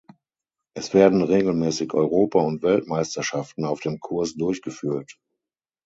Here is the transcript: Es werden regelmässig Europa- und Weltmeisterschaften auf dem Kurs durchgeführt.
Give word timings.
Es 0.75 0.95
werden 0.95 1.21
regelmässig 1.21 1.93
Europa- 1.93 2.41
und 2.41 2.63
Weltmeisterschaften 2.63 3.65
auf 3.65 3.81
dem 3.81 3.99
Kurs 3.99 4.33
durchgeführt. 4.33 5.19